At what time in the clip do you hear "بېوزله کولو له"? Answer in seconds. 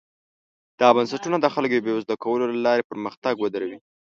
1.85-2.57